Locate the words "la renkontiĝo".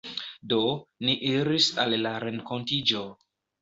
2.09-3.09